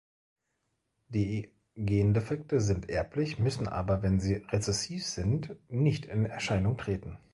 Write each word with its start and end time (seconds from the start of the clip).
Die 1.09 1.51
Gendefekte 1.75 2.59
sind 2.59 2.89
erblich, 2.89 3.37
müssen 3.37 3.67
aber, 3.67 4.01
wenn 4.01 4.19
sie 4.19 4.33
rezessiv 4.51 5.05
sind, 5.05 5.55
nicht 5.71 6.07
in 6.07 6.25
Erscheinung 6.25 6.75
treten. 6.79 7.19